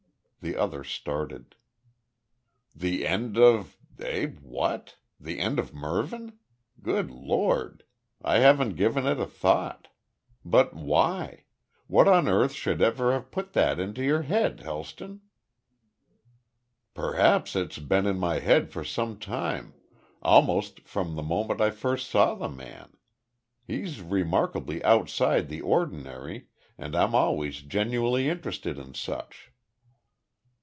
[0.43, 1.55] The other started.
[2.75, 4.95] "The end of Eh what?
[5.19, 6.39] The end of Mervyn?
[6.81, 7.83] Good Lord!
[8.23, 9.89] I hadn't given it a thought.
[10.43, 11.43] But why?
[11.85, 15.21] What on earth should have put that into your head, Helston?"
[16.95, 19.75] "Perhaps it's been in my head for some time
[20.23, 22.97] almost from the moment I first saw the man.
[23.67, 26.47] He's remarkably outside the ordinary,
[26.79, 29.49] and I'm always genuinely interested in such."